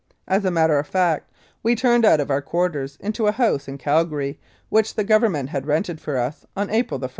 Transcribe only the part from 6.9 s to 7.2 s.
i.